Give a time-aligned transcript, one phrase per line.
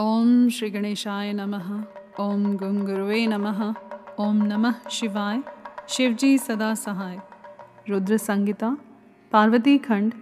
[0.00, 1.84] ओम श्री गणेशाय नमः।
[2.20, 2.88] ओम गंग
[3.28, 3.74] नमः।
[4.18, 5.42] ओम नमः शिवाय।
[5.88, 7.20] शिवजी सदा सहाय।
[7.88, 8.76] रुद्र संगीता
[9.32, 10.14] पार्वती खंड,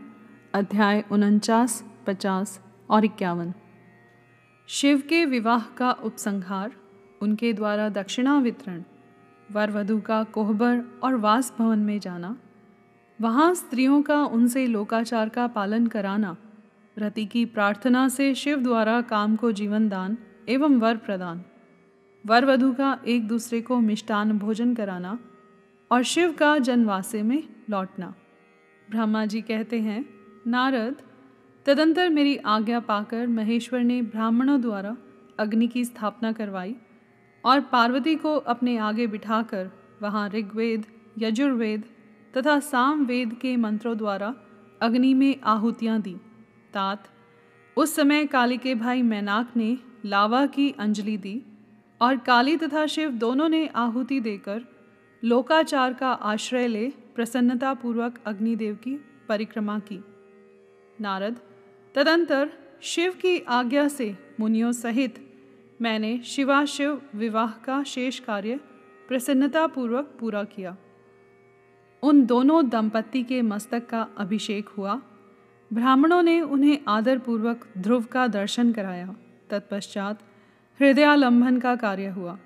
[0.54, 2.60] अध्याय उनचास, पचास
[2.90, 3.54] और इक्यावन।
[4.68, 6.72] शिव के विवाह का उपसंहार,
[7.22, 8.82] उनके द्वारा दक्षिणा वितरण
[9.52, 12.36] वर वधु का कोहबर और वास भवन में जाना,
[13.20, 16.36] वहाँ स्त्रियों का उनसे लोकाचार का पालन कराना
[16.98, 20.16] रति की प्रार्थना से शिव द्वारा काम को जीवन दान
[20.48, 21.44] एवं वर प्रदान।
[22.26, 25.18] वर वधु का एक दूसरे को मिष्टान भोजन कराना
[25.90, 28.14] और शिव का जनवासे में लौटना।
[28.90, 30.04] ब्रह्मा जी कहते हैं,
[30.46, 31.02] नारद,
[31.66, 34.96] तदंतर मेरी आज्ञा पाकर महेश्वर ने ब्राह्मणों द्वारा
[35.38, 36.76] अग्नि की स्थापना करवाई
[37.44, 39.70] और पार्वती को अपने आगे बिठाकर
[40.02, 40.86] वहाँ ऋग्वेद,
[41.18, 41.84] यजुर्वेद
[42.36, 44.34] तथा सामवेद के मंत्रों द्वारा
[44.82, 46.16] अग्नि में आहुतियाँ दी।
[46.74, 47.08] तात
[47.76, 51.40] उस समय काली के भाई मैनाक ने लावा की अंजलि दी
[52.00, 54.64] और काली तथा शिव दोनों ने आहुति देकर
[55.22, 58.94] लोकाचार का आश्रय ले प्रसन्नतापूर्वक अग्निदेव की
[59.28, 59.98] परिक्रमा की।
[61.00, 61.40] नारद,
[61.94, 62.50] तदंतर
[62.82, 65.20] शिव की आज्ञा से मुनियों सहित
[65.80, 68.60] मैंने शिवाशिव विवाह का शेष कार्य
[69.08, 70.76] प्रसन्नतापूर्वक पूरा किया।
[72.02, 75.00] उन दोनों दंपत्ति के मस्तक का अभिषेक हुआ
[75.74, 79.14] ब्राह्मणों ने उन्हें आदरपूर्वक ध्रुव का दर्शन कराया।
[79.50, 80.18] तत्पश्चात
[80.80, 82.38] हृदयालंबन का कार्य हुआ।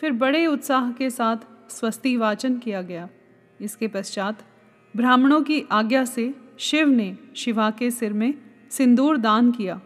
[0.00, 1.36] फिर बड़े उत्साह के साथ
[1.70, 3.08] स्वस्ति वाचन किया गया।
[3.60, 4.44] इसके पश्चात
[4.96, 8.34] ब्राह्मणों की आज्ञा से शिव ने शिवा के सिर में
[8.70, 9.80] सिंदूर दान किया।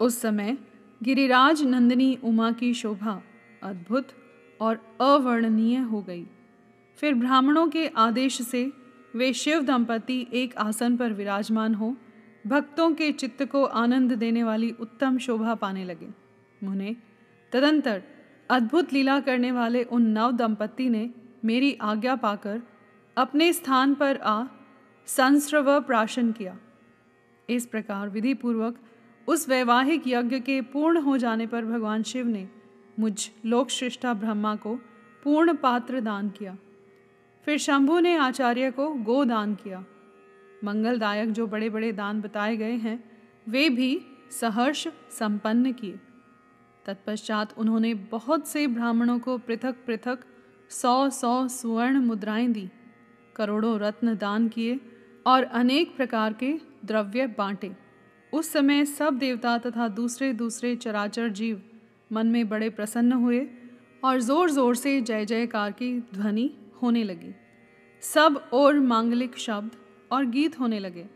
[0.00, 0.58] उस समय
[1.02, 3.22] गिरिराज नंदिनी उमा की शोभा
[3.62, 4.08] अद्भुत
[4.60, 6.26] और अवर्णनीय हो गई।
[6.96, 8.72] फिर ब्राह्मणों के आदेश से
[9.16, 11.96] वे शिव दंपति एक आसन पर विराजमान हो
[12.46, 16.08] भक्तों के चित्त को आनंद देने वाली उत्तम शोभा पाने लगे।
[16.64, 16.96] मुने,
[17.52, 18.02] तदंतर
[18.50, 21.10] अद्भुत लीला करने वाले उन नव दंपत्ति ने
[21.44, 22.62] मेरी आज्ञा पाकर
[23.16, 24.44] अपने स्थान पर आ
[25.06, 26.58] संस्रव प्राशन किया।
[27.48, 28.78] इस प्रकार विधि पूर्वक
[29.28, 32.48] उस वैवाहिक यज्ञ के पूर्ण हो जाने पर भगवान शिव ने
[32.98, 34.74] मुझ लोकश्रेष्ठा ब्रह्मा को
[35.24, 36.56] पूर्ण पात्र दान किया।
[37.44, 39.84] फिर शंभु ने आचार्य को गो दान किया।
[40.64, 43.02] मंगलदायक जो बड़े बड़े दान बताए गए हैं,
[43.46, 44.00] वे भी
[44.30, 45.98] सहर्ष संपन्न किए।
[46.86, 50.24] तत्पश्चात उन्होंने बहुत से ब्राह्मणों को पृथक पृथक
[50.70, 52.68] सौ सौ सुवर्ण मुद्राएँ दी,
[53.36, 54.78] करोड़ों रत्न दान किए
[55.26, 56.52] और अनेक प्रकार के
[56.84, 57.72] द्रव्य बांटे।
[58.32, 61.60] उस समय सब देवता तथा दूसरे दूसरे चराचर जीव
[62.10, 63.46] मन में बड़े प्रसन्न हुए
[64.02, 66.50] और ज़ोर ज़ोर से जय जयकार की ध्वनि
[66.82, 67.34] होने लगी।
[68.02, 69.76] सब और मांगलिक शब्द
[70.12, 71.06] और गीत होने लगे।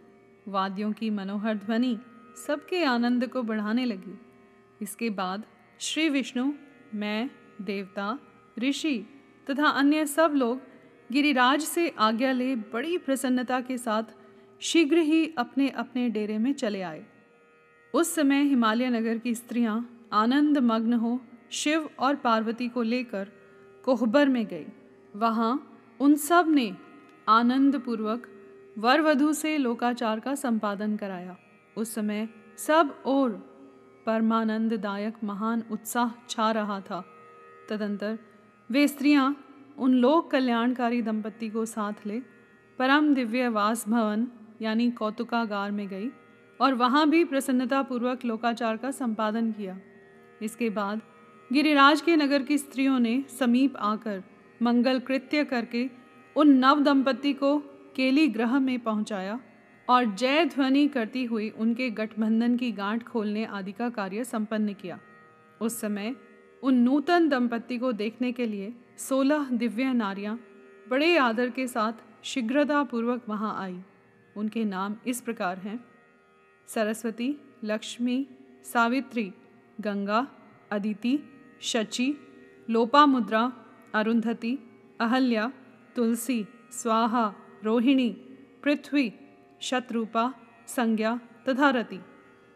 [0.49, 1.99] वाद्यों की मनोहर ध्वनि
[2.47, 4.19] सबके आनंद को बढ़ाने लगी।
[4.83, 5.45] इसके बाद
[5.81, 6.53] श्री विष्णु,
[6.95, 7.31] मैं,
[7.63, 8.19] देवता,
[8.59, 9.07] ऋषि
[9.51, 10.61] तथा अन्य सब लोग
[11.13, 14.15] गिरिराज से आज्ञा ले बड़ी प्रसन्नता के साथ
[14.61, 17.05] शीघ्र ही अपने अपने डेरे में चले आए।
[17.95, 21.21] उस समय हिमालय नगर की स्त्रियाँ आनंद मग्न हो
[21.51, 23.29] शिव और पार्वती को लेकर
[23.85, 24.67] कोहबर में गई।
[25.17, 26.77] वहाँ उन सबने
[27.29, 28.27] आनंद पूर्वक
[28.77, 31.37] वर वधु से लोकाचार का संपादन कराया।
[31.77, 32.29] उस समय
[32.59, 33.31] सब और
[34.07, 37.03] परमानंददायक महान उत्साह छा रहा था।
[37.69, 38.19] तदंतर
[38.71, 39.35] वे स्त्रियाँ
[39.79, 42.21] उन लोक कल्याणकारी दंपत्ति को साथ ले
[42.79, 44.27] परम दिव्य वास भवन
[44.63, 46.11] यानी कौतुकागार में गई
[46.61, 49.79] और वहाँ भी प्रसन्नतापूर्वक लोकाचार का संपादन किया।
[50.43, 51.01] इसके बाद
[51.51, 54.23] गिरिराज के नगर की स्त्रियों ने समीप आकर
[54.63, 55.89] मंगल कृत्य करके
[56.37, 57.61] उन नव दंपत्ति को
[57.97, 59.39] केली ग्रह में पहुँचाया
[59.89, 64.99] और जय ध्वनि करती हुई उनके गठबंधन की गांठ खोलने आदि का कार्य संपन्न किया।
[65.61, 66.15] उस समय
[66.63, 70.39] उन नूतन दंपत्ति को देखने के लिए सोलह दिव्य नारियाँ
[70.89, 71.93] बड़े आदर के साथ
[72.25, 73.79] शीघ्रतापूर्वक वहाँ आई।
[74.37, 75.79] उनके नाम इस प्रकार हैं,
[76.69, 77.35] सरस्वती,
[77.65, 78.27] लक्ष्मी,
[78.65, 79.33] सावित्री,
[79.81, 80.27] गंगा,
[80.71, 81.19] अदिति,
[81.61, 82.13] शची,
[82.71, 83.53] लोपामुद्रा,
[83.95, 84.59] अरुंधति,
[85.01, 85.53] अहल्या,
[85.97, 88.11] तुलसी, स्वाहा रोहिणी,
[88.63, 89.13] पृथ्वी,
[89.61, 90.35] शत्रुपा,
[90.67, 92.01] संज्ञा तथा रति।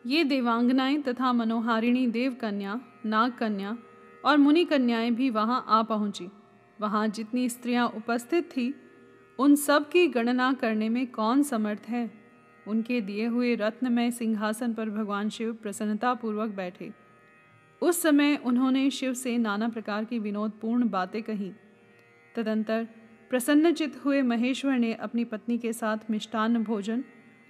[0.06, 3.78] ये देवांगनाएँ तथा मनोहारिणी देवकन्या, नागकन्या
[4.24, 6.28] और मुनि कन्याएँ भी वहाँ आ पहुँची।
[6.80, 8.72] वहाँ जितनी स्त्रियाँ उपस्थित थीं,
[9.38, 12.10] उन सब की गणना करने में कौन समर्थ है?
[12.68, 16.92] उनके दिए हुए रत्नमय सिंहासन पर भगवान शिव प्रसन्नतापूर्वक बैठे।
[17.82, 21.52] उस समय उन्होंने शिव से नाना प्रकार की विनोदपूर्ण बातें कही।
[22.34, 22.88] तदंतर
[23.30, 27.04] प्रसन्नचित हुए महेश्वर ने अपनी पत्नी के साथ मिष्टान्न भोजन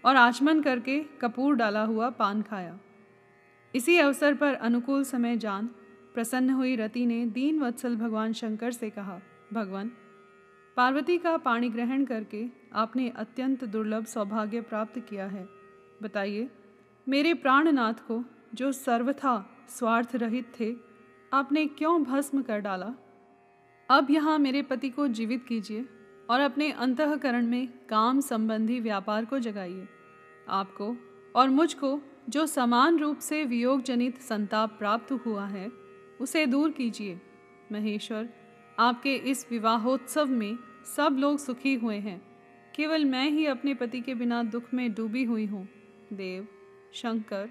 [0.05, 2.79] और आचमन करके कपूर डाला हुआ पान खाया।
[3.75, 5.67] इसी अवसर पर अनुकूल समय जान
[6.15, 9.21] प्रसन्न हुई रति ने दीन वत्सल भगवान शंकर से कहा,
[9.53, 9.91] भगवान,
[10.77, 15.49] पार्वती का पाणी ग्रहण करके आपने अत्यंत दुर्लभ सौभाग्य प्राप्त किया है।
[16.03, 16.50] बताइए,
[17.09, 18.25] मेरे प्राणनाथ को,
[18.55, 20.76] जो सर्वथा स्वार्थ रहित थे,
[21.33, 22.94] आपने क्यों भस्म कर डाला?
[23.91, 25.85] अब यहाँ मेरे पति को जीवित कीजिए
[26.31, 29.89] और अपने अंतकरण में काम संबंधी व्यापार को जगाइए।
[30.49, 30.97] आपको
[31.37, 35.73] और मुझको जो समान रूप से वियोग जनित संताप प्राप्त हुआ है,
[36.21, 37.21] उसे दूर कीजिए।
[37.73, 38.29] महेश्वर,
[38.79, 40.59] आपके इस विवाहोत्सव में
[40.97, 42.23] सब लोग सुखी हुए हैं।
[42.75, 45.69] केवल मैं ही अपने पति के बिना दुख में डूबी हुई हूँ।
[46.13, 46.47] देव,
[46.95, 47.51] शंकर,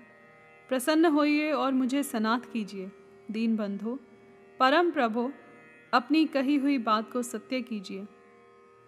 [0.69, 2.91] प्रसन्न होइए और मुझे सनात कीजिए।
[3.31, 3.99] दीन बंधो
[4.59, 5.31] परम प्रभु
[5.93, 8.07] अपनी कही हुई बात को सत्य कीजिए।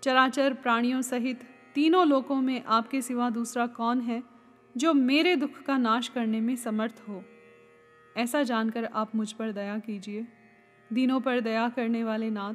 [0.04, 1.44] चराचर प्राणियों सहित
[1.76, 4.24] तीनों लोकों में आपके सिवा दूसरा कौन है,
[4.78, 7.24] जो मेरे दुख का नाश करने में समर्थ हो?
[8.18, 10.28] ऐसा जानकर आप मुझ पर दया कीजिए।
[10.94, 12.54] दिनों पर दया करने वाले नाथ,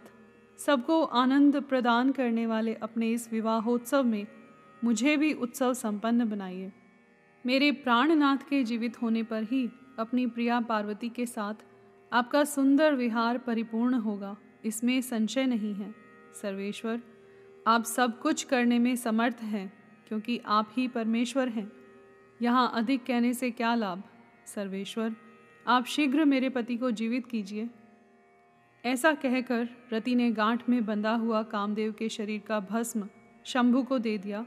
[0.59, 4.27] सबको आनंद प्रदान करने वाले अपने इस विवाहोत्सव में
[4.85, 6.73] मुझे भी उत्सव संपन्न बनाइए।
[7.47, 11.55] मेरे प्राणनाथ के जीवित होने पर ही अपनी प्रिया पार्वती के साथ
[12.13, 15.95] आपका सुंदर विहार परिपूर्ण होगा, इसमें संशय नहीं है।
[16.43, 17.01] सर्वेश्वर,
[17.67, 19.73] आप सब कुछ करने में समर्थ हैं,
[20.09, 21.71] क्योंकि आप ही परमेश्वर हैं।
[22.43, 24.03] यहाँ अधिक कहने से क्या लाभ?
[24.47, 25.15] सर्वेश्वर,
[25.67, 27.69] आप शीघ्र मेरे पति को जीवित कीजिए।
[28.85, 33.09] ऐसा कहकर रति ने गांठ में बंधा हुआ कामदेव के शरीर का भस्म
[33.45, 34.47] शंभु को दे दिया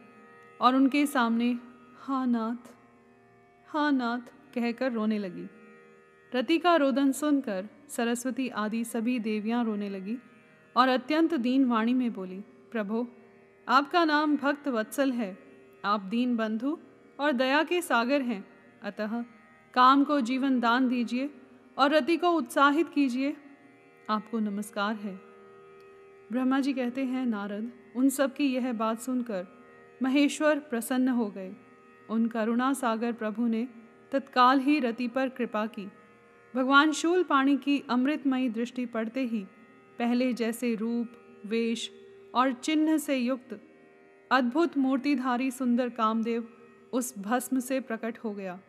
[0.61, 1.57] और उनके सामने
[2.00, 2.73] हाँ नाथ
[3.67, 4.19] हाँ नाथ,
[4.56, 5.47] कहकर रोने लगी।
[6.36, 10.18] रति का रोदन सुनकर सरस्वती आदि सभी देवियाँ रोने लगी
[10.78, 12.40] और अत्यंत दीन वाणी में बोली,
[12.72, 13.08] प्रभो,
[13.68, 15.38] आपका नाम भक्त वत्सल है।
[15.86, 16.78] आप दीन बंधु
[17.20, 18.46] और दया के सागर हैं।
[18.84, 19.26] अतः
[19.74, 21.30] काम को जीवन दान दीजिए
[21.78, 23.38] और रति को उत्साहित कीजिए।
[24.10, 25.16] आपको नमस्कार है।
[26.31, 29.48] ब्रह्मा जी कहते हैं, नारद, उन सब की यह बात सुनकर
[30.04, 31.56] महेश्वर प्रसन्न हो गए।
[32.10, 33.68] उन करुणा सागर प्रभु ने
[34.12, 35.92] तत्काल ही रति पर कृपा की।
[36.56, 39.46] भगवान शूल पाणी की अमृतमयी दृष्टि पड़ते ही,
[40.00, 41.07] पहले जैसे रूप,
[41.46, 41.92] वेश
[42.36, 43.62] और चिन्ह से युक्त
[44.31, 46.48] अद्भुत मूर्तिधारी सुंदर कामदेव
[46.94, 48.60] उस भस्म से प्रकट हो गया।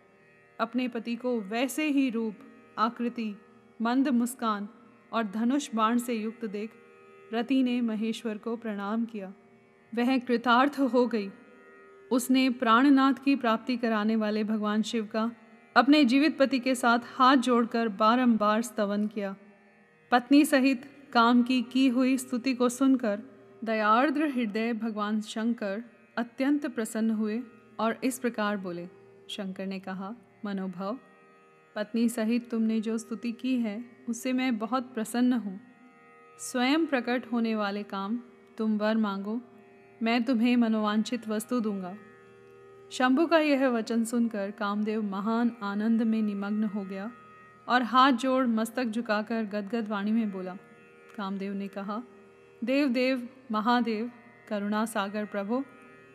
[0.60, 2.34] अपने पति को वैसे ही रूप,
[2.78, 3.34] आकृति,
[3.82, 4.68] मंद मुस्कान
[5.12, 6.70] और धनुष बाण से युक्त देख
[7.32, 9.32] रति ने महेश्वर को प्रणाम किया।
[9.94, 11.30] वह कृतार्थ हो गई।
[12.10, 15.32] उसने प्राणनाथ की प्राप्ति कराने वाले भगवान शिव का
[15.76, 19.36] अपने जीवित पति के साथ हाथ जोड़कर बारंबार स्तवन किया।
[20.10, 20.82] पत्नी सहित
[21.12, 23.22] काम की की हुई स्तुति को सुनकर
[23.64, 25.82] दयार्द्र हृदय भगवान शंकर
[26.18, 27.40] अत्यंत प्रसन्न हुए
[27.80, 28.88] और इस प्रकार बोले।
[29.30, 30.14] शंकर ने कहा,
[30.44, 30.98] मनोभव,
[31.76, 35.60] पत्नी सहित तुमने जो स्तुति की है उससे मैं बहुत प्रसन्न हूँ।
[36.40, 38.20] स्वयं प्रकट होने वाले काम
[38.58, 39.40] तुम वर मांगो,
[40.02, 41.96] मैं तुम्हें मनोवांछित वस्तु दूँगा।
[42.92, 47.10] शंभु का यह वचन सुनकर कामदेव महान आनंद में निमग्न हो गया
[47.68, 50.54] और हाथ जोड़ मस्तक झुकाकर गदगद वाणी में बोला,
[51.16, 52.02] कामदेव ने कहा
[52.62, 54.10] देव देव महादेव,
[54.48, 55.62] करुणा सागर प्रभु,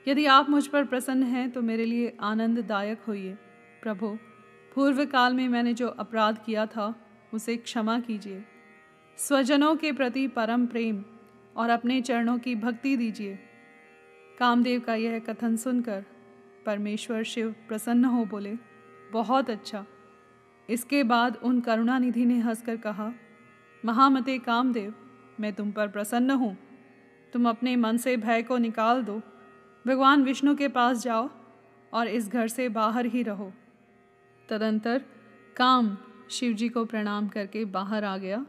[0.08, 3.38] यदि आप मुझ पर प्रसन्न हैं तो मेरे लिए आनंददायक होइए।
[3.84, 4.08] प्रभु
[4.76, 6.94] पूर्व काल में मैंने जो अपराध किया था,
[7.34, 8.44] उसे क्षमा कीजिए।
[9.18, 11.04] स्वजनों के प्रति परम प्रेम
[11.56, 13.40] और अपने चरणों की भक्ति दीजिए।
[14.40, 16.04] कामदेव का यह कथन सुनकर
[16.66, 18.56] परमेश्वर शिव प्रसन्न हो बोले,
[19.12, 19.86] बहुत अच्छा।
[20.70, 23.12] इसके बाद उन करुणानिधि ने हंसकर कहा,
[23.84, 24.94] महामते कामदेव,
[25.40, 26.56] मैं तुम पर प्रसन्न हूँ।
[27.34, 29.22] तुम अपने मन से भय को निकाल दो।
[29.86, 31.30] भगवान विष्णु के पास जाओ
[31.94, 33.52] और इस घर से बाहर ही रहो
[34.50, 35.02] तदंतर
[35.56, 35.98] काम
[36.32, 38.46] शिवजी को प्रणाम करके बाहर आ गया।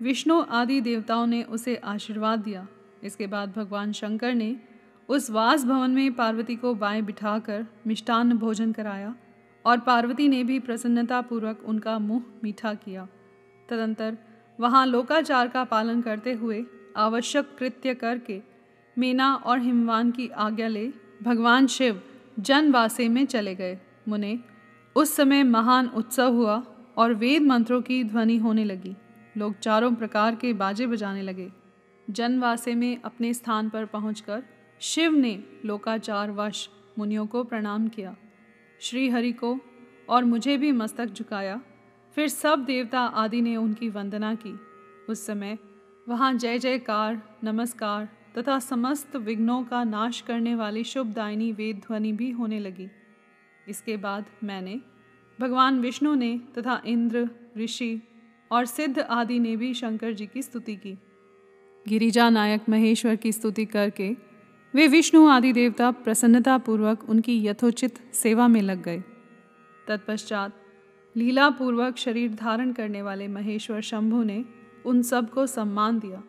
[0.00, 2.66] विष्णु आदि देवताओं ने उसे आशीर्वाद दिया।
[3.04, 4.56] इसके बाद भगवान शंकर ने
[5.08, 9.14] उस वास भवन में पार्वती को बाएँ बिठाकर मिष्टान्न भोजन कराया
[9.64, 13.08] और पार्वती ने भी प्रसन्नतापूर्वक उनका मुँह मीठा किया।
[13.68, 14.18] तदंतर
[14.60, 16.64] वहाँ लोकाचार का पालन करते हुए
[16.96, 18.40] आवश्यक कृत्य करके
[18.98, 20.92] मीना और हिमवान की आज्ञा ले
[21.22, 22.02] भगवान शिव
[22.38, 23.78] जनवासे में चले गए।
[24.08, 24.38] मुने,
[24.96, 26.62] उस समय महान उत्सव हुआ
[26.96, 28.96] और वेद मंत्रों की ध्वनि होने लगी।
[29.36, 31.50] लोग चारों प्रकार के बाजे बजाने लगे।
[32.10, 34.42] जनवासे में अपने स्थान पर पहुंचकर
[34.84, 38.16] शिव ने लोकाचार वश मुनियों को प्रणाम किया।
[38.80, 39.58] श्री हरि को
[40.08, 41.60] और मुझे भी मस्तक झुकाया।
[42.14, 44.58] फिर सब देवता आदि ने उनकी वंदना की।
[45.08, 45.58] उस समय
[46.08, 48.08] वहाँ जय जयकार, नमस्कार
[48.38, 52.88] तथा समस्त विघ्नों का नाश करने वाली शुभदायिनी वेद ध्वनि भी होने लगी।
[53.68, 54.80] इसके बाद मैंने
[55.40, 58.02] भगवान विष्णु ने तथा इंद्र, ऋषि
[58.52, 60.98] और सिद्ध आदि ने भी शंकर जी की स्तुति की।
[61.88, 64.31] गिरिजा नायक महेश्वर की स्तुति करके
[64.74, 69.02] वे विष्णु आदि देवता प्रसन्नतापूर्वक उनकी यथोचित सेवा में लग गए।
[69.88, 70.52] तत्पश्चात
[71.16, 74.44] लीलापूर्वक शरीर धारण करने वाले महेश्वर शंभु ने
[74.86, 76.22] उन सबको सम्मान दिया।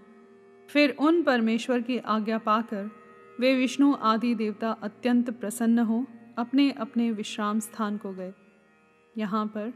[0.69, 2.89] फिर उन परमेश्वर की आज्ञा पाकर
[3.39, 6.05] वे विष्णु आदि देवता अत्यंत प्रसन्न हो
[6.37, 8.33] अपने अपने विश्राम स्थान को गए।
[9.17, 9.73] यहाँ पर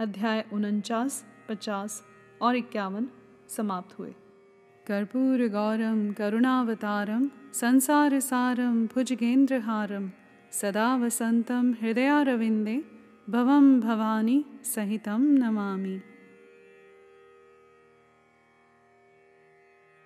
[0.00, 2.02] अध्याय उनचास, पचास
[2.42, 3.08] और इक्यावन
[3.48, 4.14] समाप्त हुए।
[4.86, 10.06] कर्पूर गौरम, करुणावतारम। संसारसारं भुजगेन्द्रहारं
[10.58, 12.74] सदा वसन्तं हृदयारविन्दे
[13.34, 14.36] भवं भवानी
[14.72, 15.94] सहितं नमामि।